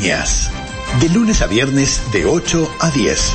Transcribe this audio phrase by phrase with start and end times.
[0.00, 3.32] De lunes a viernes de 8 a 10.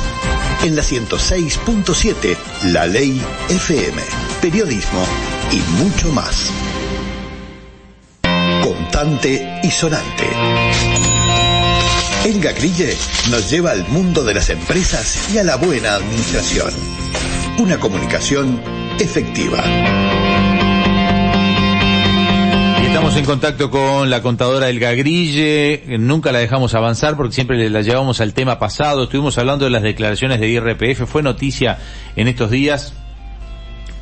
[0.64, 2.36] En la 106.7,
[2.72, 4.02] La Ley FM.
[4.42, 5.04] Periodismo
[5.52, 6.50] y mucho más.
[8.64, 10.24] Contante y sonante.
[12.24, 12.96] Elga Grille
[13.30, 16.72] nos lleva al mundo de las empresas y a la buena administración.
[17.58, 18.60] Una comunicación
[18.98, 19.62] efectiva.
[22.96, 27.82] Estamos en contacto con la contadora Elga Grille, nunca la dejamos avanzar porque siempre la
[27.82, 31.76] llevamos al tema pasado, estuvimos hablando de las declaraciones de IRPF, fue noticia
[32.16, 32.94] en estos días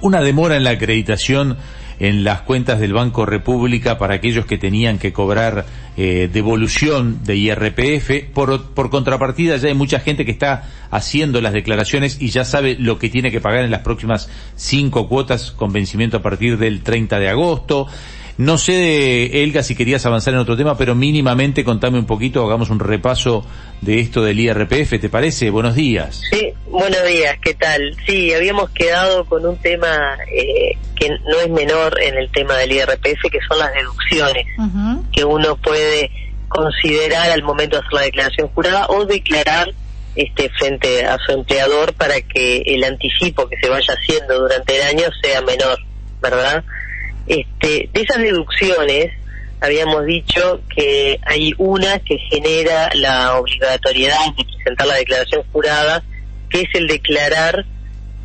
[0.00, 1.56] una demora en la acreditación
[1.98, 7.36] en las cuentas del Banco República para aquellos que tenían que cobrar eh, devolución de
[7.36, 8.32] IRPF.
[8.32, 12.98] Por, contrapartida, ya hay mucha gente que está haciendo las declaraciones y ya sabe lo
[13.00, 17.18] que tiene que pagar en las próximas cinco cuotas con vencimiento a partir del 30
[17.18, 17.88] de agosto.
[18.36, 22.68] No sé, Elga, si querías avanzar en otro tema, pero mínimamente contame un poquito, hagamos
[22.68, 23.46] un repaso
[23.80, 25.50] de esto del IRPF, ¿te parece?
[25.50, 26.20] Buenos días.
[26.32, 27.96] Sí, buenos días, ¿qué tal?
[28.06, 32.72] Sí, habíamos quedado con un tema eh, que no es menor en el tema del
[32.72, 34.46] IRPF, que son las deducciones
[35.12, 36.10] que uno puede
[36.48, 39.72] considerar al momento de hacer la declaración jurada o declarar
[40.16, 44.82] este frente a su empleador para que el anticipo que se vaya haciendo durante el
[44.82, 45.78] año sea menor,
[46.20, 46.64] ¿verdad?
[47.26, 49.12] Este, de esas deducciones
[49.60, 56.02] habíamos dicho que hay una que genera la obligatoriedad de presentar la declaración jurada,
[56.50, 57.64] que es el declarar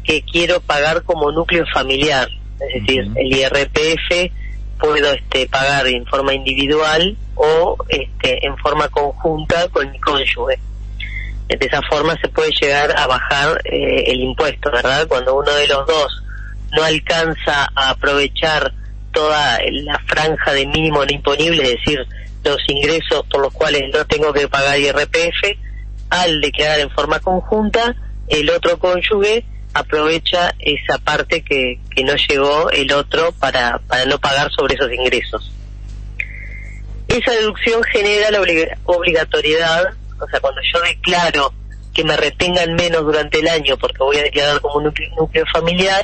[0.04, 2.28] que quiero pagar como núcleo familiar,
[2.60, 4.32] es decir, el IRPF
[4.80, 10.60] puedo este, pagar en forma individual o este, en forma conjunta con mi cónyuge.
[11.48, 15.08] De esa forma se puede llegar a bajar eh, el impuesto, ¿verdad?
[15.08, 16.24] Cuando uno de los dos
[16.72, 18.72] no alcanza a aprovechar
[19.12, 22.06] toda la franja de mínimo no imponible, es decir,
[22.44, 25.58] los ingresos por los cuales no tengo que pagar IRPF,
[26.10, 27.96] al declarar en forma conjunta,
[28.28, 34.20] el otro cónyuge aprovecha esa parte que, que no llegó el otro para, para no
[34.20, 35.52] pagar sobre esos ingresos.
[37.08, 38.42] Esa deducción genera la
[38.86, 41.54] obligatoriedad, o sea, cuando yo declaro
[41.94, 46.02] que me retengan menos durante el año porque voy a declarar como núcleo familiar,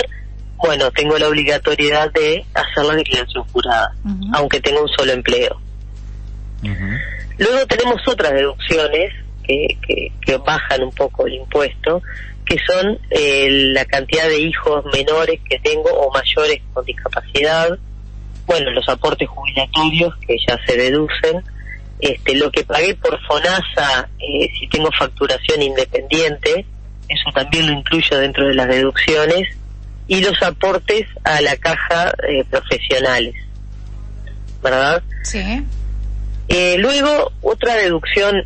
[0.58, 3.94] bueno, tengo la obligatoriedad de hacer la declaración jurada,
[4.34, 5.60] aunque tenga un solo empleo.
[7.38, 9.14] Luego tenemos otras deducciones
[9.44, 9.78] que,
[10.26, 12.02] que, bajan un poco el impuesto,
[12.46, 17.78] que son eh, la cantidad de hijos menores que tengo o mayores con discapacidad,
[18.46, 21.44] bueno, los aportes jubilatorios que ya se deducen,
[22.00, 26.66] este, lo que pagué por FONASA eh, si tengo facturación independiente,
[27.08, 29.48] eso también lo incluyo dentro de las deducciones,
[30.08, 33.36] y los aportes a la caja eh, profesionales,
[34.62, 35.02] ¿verdad?
[35.24, 35.42] Sí.
[36.48, 38.46] Eh, luego, otra deducción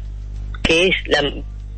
[0.64, 1.22] que es, la,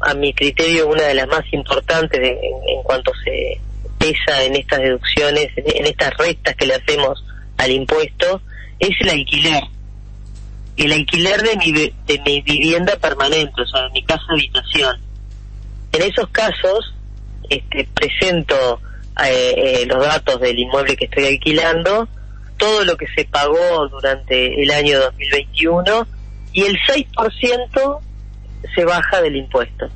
[0.01, 3.59] a mi criterio, una de las más importantes en, cuanto se
[3.97, 7.23] pesa en estas deducciones, en, estas restas que le hacemos
[7.57, 8.41] al impuesto,
[8.79, 9.63] es el alquiler.
[10.77, 14.99] El alquiler de mi, de mi vivienda permanente, o sea, de mi casa habitación.
[15.91, 16.93] En esos casos,
[17.49, 18.79] este, presento
[19.25, 22.07] eh, eh, los datos del inmueble que estoy alquilando,
[22.57, 26.07] todo lo que se pagó durante el año 2021
[26.53, 27.99] y el 6%
[28.75, 29.89] se baja del impuesto.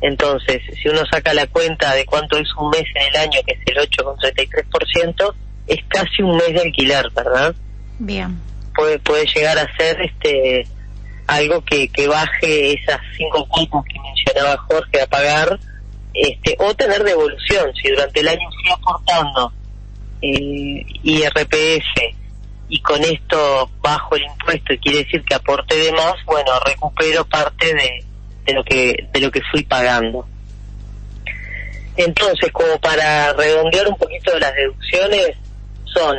[0.00, 3.52] Entonces, si uno saca la cuenta de cuánto es un mes en el año, que
[3.52, 5.34] es el 8,33%,
[5.66, 7.54] es casi un mes de alquiler, ¿verdad?
[7.98, 8.38] Bien.
[8.74, 10.66] Puede, puede llegar a ser este
[11.26, 15.60] algo que, que baje esas cinco cuotas que mencionaba Jorge a pagar
[16.14, 17.72] este, o tener devolución.
[17.74, 19.52] Si durante el año estoy aportando
[20.22, 22.14] eh, IRPF
[22.68, 27.24] y con esto bajo el impuesto y quiere decir que aporte de más, bueno, recupero
[27.26, 28.04] parte de,
[28.44, 30.26] de lo que de lo que fui pagando.
[31.96, 35.36] Entonces, como para redondear un poquito las deducciones,
[35.84, 36.16] son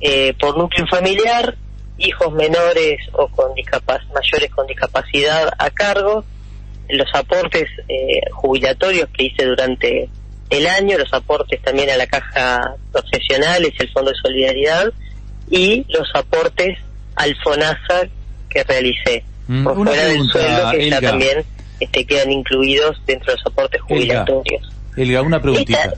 [0.00, 1.56] eh, por núcleo familiar,
[1.98, 6.24] hijos menores o con mayores con discapacidad a cargo,
[6.88, 10.08] los aportes eh, jubilatorios que hice durante
[10.50, 14.92] el año, los aportes también a la caja profesional, es el Fondo de Solidaridad,
[15.50, 16.78] y los aportes
[17.16, 18.08] al FONASA
[18.48, 21.44] que realicé, mm, por fuera del sueldo que ya también
[21.80, 24.72] este, quedan incluidos dentro de los aportes jubilatorios.
[24.96, 25.94] Elga, una preguntita.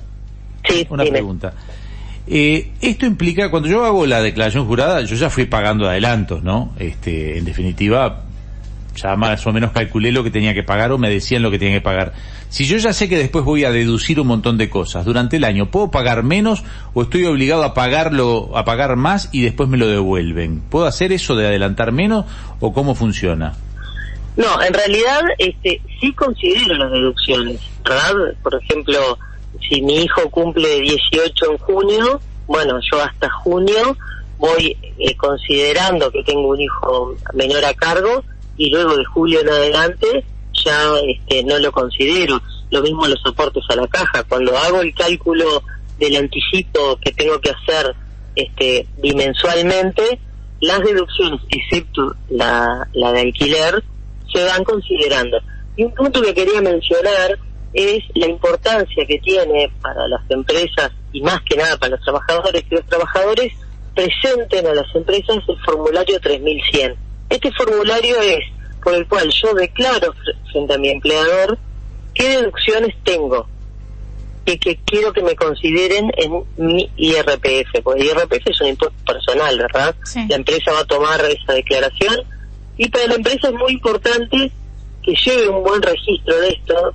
[0.68, 1.52] sí, una pregunta.
[2.28, 6.74] Eh, esto implica, cuando yo hago la declaración jurada, yo ya fui pagando adelantos, ¿no?
[6.78, 8.24] Este, en definitiva,
[8.96, 11.58] ya más o menos calculé lo que tenía que pagar o me decían lo que
[11.58, 12.12] tenía que pagar.
[12.48, 15.44] Si yo ya sé que después voy a deducir un montón de cosas durante el
[15.44, 16.64] año, ¿puedo pagar menos
[16.94, 20.60] o estoy obligado a pagarlo, a pagar más y después me lo devuelven?
[20.60, 22.24] ¿Puedo hacer eso de adelantar menos
[22.60, 23.54] o cómo funciona?
[24.36, 28.12] No, en realidad este, sí considero las deducciones, ¿verdad?
[28.42, 29.18] Por ejemplo,
[29.68, 33.96] si mi hijo cumple 18 en junio, bueno, yo hasta junio
[34.38, 38.22] voy eh, considerando que tengo un hijo menor a cargo
[38.56, 40.24] y luego de julio en adelante
[40.64, 42.40] ya este, no lo considero.
[42.70, 44.24] Lo mismo los aportes a la caja.
[44.24, 45.62] Cuando hago el cálculo
[45.98, 47.94] del anticipo que tengo que hacer
[48.34, 50.18] este, bimensualmente,
[50.60, 53.82] las deducciones, excepto la, la de alquiler,
[54.32, 55.38] se van considerando.
[55.76, 57.38] Y un punto que quería mencionar
[57.72, 62.64] es la importancia que tiene para las empresas y más que nada para los trabajadores
[62.64, 63.52] que los trabajadores
[63.94, 67.05] presenten a las empresas el formulario 3100.
[67.28, 68.40] Este formulario es
[68.82, 70.14] por el cual yo declaro
[70.52, 71.58] frente a mi empleador
[72.14, 73.46] qué deducciones tengo
[74.44, 78.96] y que quiero que me consideren en mi IRPF, porque el IRPF es un impuesto
[79.04, 79.94] personal, ¿verdad?
[80.28, 82.14] La empresa va a tomar esa declaración
[82.76, 84.52] y para la empresa es muy importante
[85.02, 86.94] que lleve un buen registro de esto,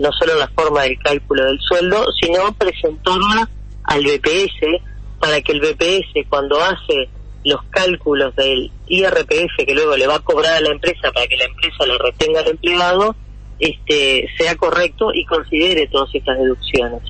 [0.00, 3.48] no solo en la forma del cálculo del sueldo, sino presentarla
[3.84, 4.82] al BPS
[5.18, 7.08] para que el BPS cuando hace
[7.44, 11.36] los cálculos del IRPF que luego le va a cobrar a la empresa para que
[11.36, 13.16] la empresa le retenga al empleado,
[13.58, 17.02] este, sea correcto y considere todas estas deducciones.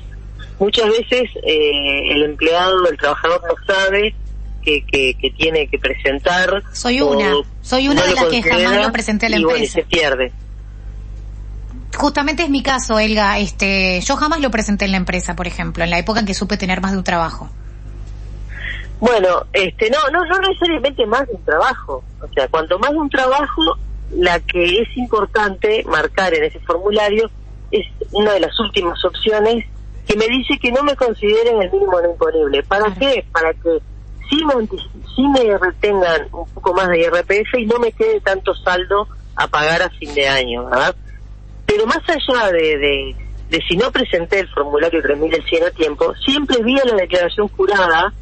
[0.59, 4.15] Muchas veces eh, el empleado, el trabajador no sabe
[4.63, 6.63] que, que, tiene que presentar.
[6.71, 9.63] Soy una, soy una de las que jamás lo presenté a la empresa.
[9.63, 10.31] Y se pierde.
[11.95, 13.37] Justamente es mi caso, Elga.
[13.39, 16.33] Este, yo jamás lo presenté en la empresa, por ejemplo, en la época en que
[16.33, 17.49] supe tener más de un trabajo.
[19.03, 22.01] Bueno, este, no, no, no necesariamente más de un trabajo.
[22.21, 23.61] O sea, cuanto más de un trabajo,
[24.11, 27.29] la que es importante marcar en ese formulario
[27.69, 29.65] es una de las últimas opciones
[30.07, 32.63] que me dice que no me consideren el mínimo no imponible.
[32.63, 33.25] ¿Para qué?
[33.33, 33.79] Para que
[34.29, 34.65] sí me,
[35.13, 39.49] sí me retengan un poco más de IRPF y no me quede tanto saldo a
[39.49, 40.95] pagar a fin de año, ¿verdad?
[41.65, 43.15] Pero más allá de, de,
[43.49, 48.13] de si no presenté el formulario 3100 a tiempo, siempre vía la declaración jurada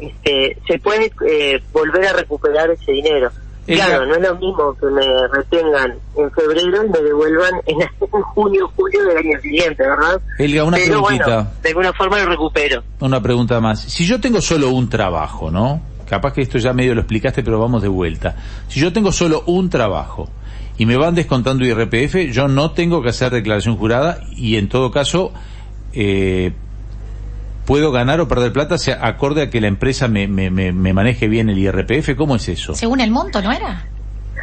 [0.00, 3.30] este, se puede eh, volver a recuperar ese dinero.
[3.66, 7.78] Claro, no es lo mismo que me retengan en febrero y me devuelvan en,
[8.34, 10.20] junio, julio del año siguiente, ¿verdad?
[10.38, 12.82] Elga, una Pero Bueno, de alguna forma lo recupero.
[13.00, 13.80] Una pregunta más.
[13.80, 15.80] Si yo tengo solo un trabajo, ¿no?
[16.08, 18.34] Capaz que esto ya medio lo explicaste, pero vamos de vuelta.
[18.68, 20.28] Si yo tengo solo un trabajo
[20.76, 24.90] y me van descontando IRPF, yo no tengo que hacer declaración jurada y en todo
[24.90, 25.32] caso
[25.92, 26.52] eh,
[27.66, 31.28] puedo ganar o perder plata se acorde a que la empresa me, me, me, maneje
[31.28, 32.16] bien el IRPF?
[32.16, 32.74] ¿Cómo es eso?
[32.74, 33.86] Según el monto, ¿no era?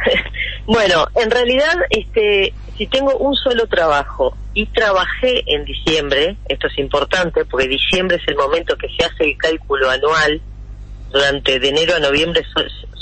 [0.66, 6.78] bueno, en realidad, este, si tengo un solo trabajo y trabajé en diciembre, esto es
[6.78, 10.40] importante porque diciembre es el momento que se hace el cálculo anual,
[11.10, 12.44] durante de enero a noviembre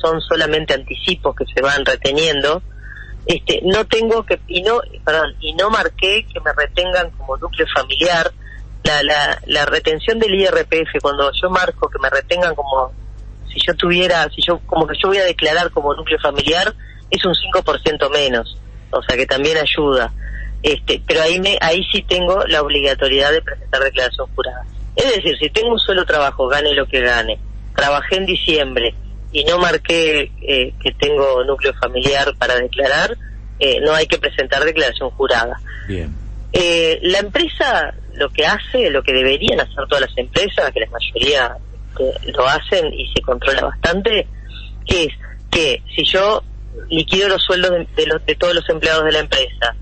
[0.00, 2.62] son, solamente anticipos que se van reteniendo,
[3.26, 7.67] este, no tengo que, y no, perdón, y no marqué que me retengan como núcleo
[7.75, 8.32] familiar,
[8.88, 12.93] la, la, la retención del IRPF, cuando yo marco que me retengan como
[13.52, 16.75] si yo tuviera, si yo como que yo voy a declarar como núcleo familiar,
[17.11, 18.58] es un 5% menos,
[18.90, 20.12] o sea que también ayuda.
[20.62, 24.64] Este, pero ahí me, ahí sí tengo la obligatoriedad de presentar declaración jurada.
[24.96, 27.38] Es decir, si tengo un solo trabajo, gane lo que gane,
[27.76, 28.94] trabajé en diciembre
[29.31, 33.17] y no marqué eh, que tengo núcleo familiar para declarar,
[33.61, 35.61] eh, no hay que presentar declaración jurada.
[35.86, 36.13] Bien.
[36.53, 40.91] Eh, la empresa lo que hace, lo que deberían hacer todas las empresas, que la
[40.91, 41.56] mayoría
[42.27, 44.27] lo hacen y se controla bastante,
[44.87, 45.08] es
[45.51, 46.43] que si yo
[46.91, 49.75] liquido los sueldos de, los, de todos los empleados de la empresa,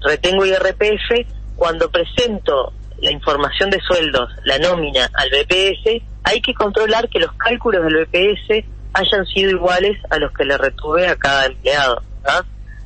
[0.00, 7.08] retengo IRPF, cuando presento la información de sueldos, la nómina al BPS, hay que controlar
[7.08, 11.46] que los cálculos del BPS hayan sido iguales a los que le retuve a cada
[11.46, 12.02] empleado.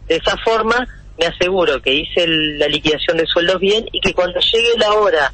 [0.06, 0.86] De esa forma,
[1.18, 5.32] me aseguro que hice la liquidación de sueldos bien y que cuando llegue la hora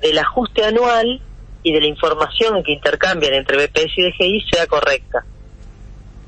[0.00, 1.20] del ajuste anual
[1.62, 5.24] y de la información que intercambian entre BPS y DGI sea correcta.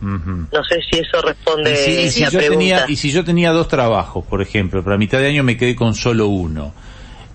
[0.00, 2.58] No sé si eso responde y si, a yo pregunta.
[2.58, 5.56] Tenía, y si yo tenía dos trabajos, por ejemplo, pero a mitad de año me
[5.56, 6.72] quedé con solo uno.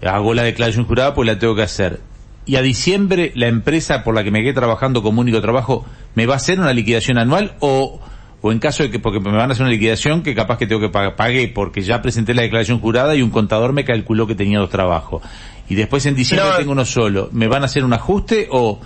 [0.02, 2.00] Hago la declaración jurada, pues la tengo que hacer.
[2.46, 6.26] Y a diciembre la empresa por la que me quedé trabajando como único trabajo, ¿me
[6.26, 8.02] va a hacer una liquidación anual o
[8.46, 10.68] o en caso de que, porque me van a hacer una liquidación que capaz que
[10.68, 14.28] tengo que pagar, pagué porque ya presenté la declaración jurada y un contador me calculó
[14.28, 15.24] que tenía dos trabajos.
[15.70, 17.30] Y después en diciembre tengo uno solo.
[17.32, 18.82] ¿Me van a hacer un ajuste o,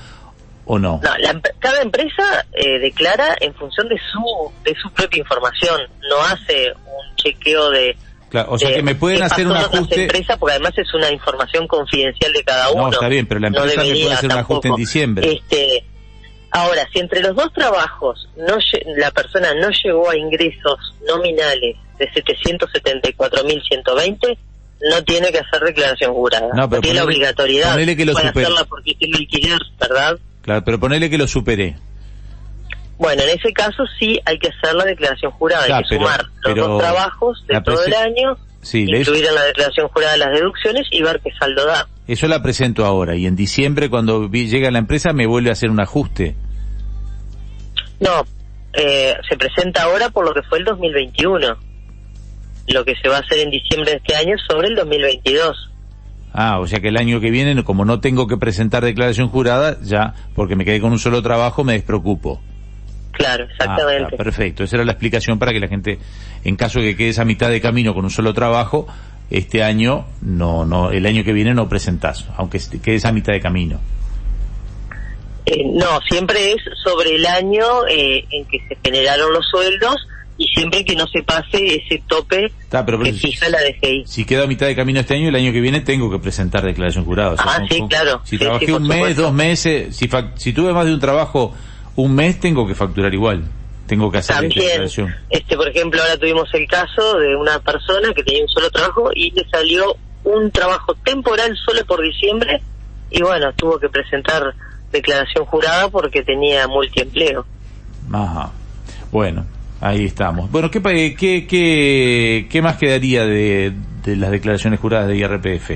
[0.66, 1.02] o no?
[1.04, 5.82] No, cada empresa eh, declara en función de su, de su propia información.
[6.08, 7.98] No hace un chequeo de,
[8.30, 10.04] Claro, o sea que me pueden hacer un ajuste.
[10.04, 12.84] empresa porque además es una información confidencial de cada uno.
[12.84, 15.32] No, está bien, pero la empresa me puede hacer un ajuste en diciembre.
[15.32, 15.84] Este,
[16.52, 18.58] Ahora, si entre los dos trabajos no
[18.98, 20.78] la persona no llegó a ingresos
[21.08, 24.38] nominales de 774.120
[24.92, 26.50] no tiene que hacer declaración jurada.
[26.54, 27.72] No, pero tiene la ponele- obligatoriedad.
[27.72, 28.46] ponele que lo Puede supere.
[28.46, 30.18] hacerla porque tiene alquiler, ¿verdad?
[30.44, 31.76] Claro, pero ponele que lo superé.
[33.00, 36.02] Bueno, en ese caso sí hay que hacer la declaración jurada, Ya, hay que pero-
[36.04, 39.88] sumar los pero dos trabajos de la todo el año, Sí, incluir en la declaración
[39.88, 41.88] jurada las deducciones y ver qué saldo da.
[42.08, 45.54] Eso la presento ahora y en diciembre cuando vi- llega la empresa me vuelve a
[45.54, 46.36] hacer un ajuste.
[48.00, 48.24] No,
[48.74, 51.56] eh, se presenta ahora por lo que fue el 2021.
[52.68, 55.56] Lo que se va a hacer en diciembre de este año es sobre el 2022.
[56.34, 59.78] Ah, o sea que el año que viene, como no tengo que presentar declaración jurada,
[59.82, 62.42] ya, porque me quedé con un solo trabajo, me despreocupo.
[63.18, 64.14] Claro, Ah, exactamente.
[64.14, 66.00] ah, perfecto, esa era la explicación para que la gente,
[66.44, 68.88] en caso de que quedes a mitad de camino con un solo trabajo,
[69.30, 73.42] este año, no, no, el año que viene no presentás, aunque quedes a mitad de
[73.42, 73.80] camino.
[75.46, 79.96] Eh, no, siempre es sobre el año eh, en que se generaron los sueldos
[80.38, 84.04] y siempre que no se pase ese tope pero, que pero fija la DGI.
[84.06, 86.64] si quedo a mitad de camino este año, el año que viene tengo que presentar
[86.64, 87.32] declaración jurada.
[87.32, 88.22] O sea, Ah, sí, claro.
[88.26, 89.22] Si Sí, trabajé sí, un mes, supuesto.
[89.24, 91.56] dos meses, si, si tuve más de un trabajo
[91.98, 93.44] un mes, tengo que facturar igual.
[93.88, 95.16] Tengo que hacer También, declaración.
[95.30, 99.10] este, por ejemplo, ahora tuvimos el caso de una persona que tenía un solo trabajo
[99.14, 102.62] y le salió un trabajo temporal solo por diciembre
[103.10, 104.54] y bueno, tuvo que presentar
[104.92, 107.46] declaración jurada porque tenía multiempleo.
[108.12, 108.52] Ajá.
[109.12, 109.46] Bueno,
[109.80, 110.52] ahí estamos.
[110.52, 113.72] Bueno, ¿qué, pa- qué, qué, qué más quedaría de,
[114.04, 115.72] de las declaraciones juradas de IRPF?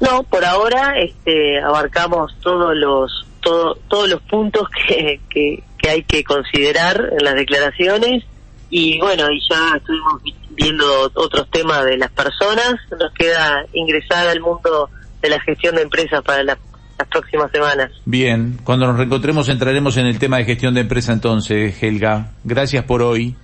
[0.00, 6.02] No, por ahora este, abarcamos todos los todo, todos los puntos que, que, que hay
[6.02, 8.24] que considerar en las declaraciones
[8.70, 10.84] y bueno, y ya estuvimos vi- viendo
[11.14, 14.90] otros temas de las personas, nos queda ingresar al mundo
[15.22, 16.58] de la gestión de empresas para la-
[16.98, 17.92] las próximas semanas.
[18.04, 22.32] Bien, cuando nos reencontremos entraremos en el tema de gestión de empresa entonces, Helga.
[22.42, 23.36] Gracias por hoy.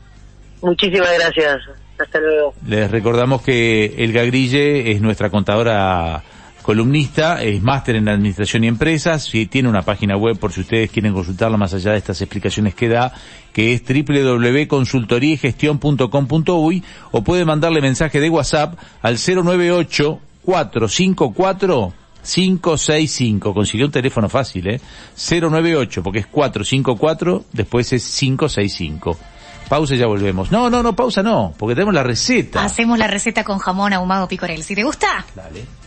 [0.63, 1.59] Muchísimas gracias,
[1.99, 2.55] hasta luego.
[2.67, 6.23] Les recordamos que Elga Grille es nuestra contadora
[6.63, 10.91] columnista, es máster en administración y empresas, y tiene una página web por si ustedes
[10.91, 13.13] quieren consultarla más allá de estas explicaciones que da,
[13.53, 21.93] que es www.consultoriegestion.com.uy o puede mandarle mensaje de WhatsApp al 098 454
[22.23, 23.53] 565.
[23.53, 24.81] Consiguió un teléfono fácil, ¿eh?
[25.17, 29.19] 098, porque es 454, después es 565.
[29.69, 30.53] Pausa y ya volvemos.
[30.53, 32.63] No, no, no, pausa no, porque tenemos la receta.
[32.63, 34.63] Hacemos la receta con jamón ahumado picorel.
[34.63, 35.82] Si te gusta, Dale.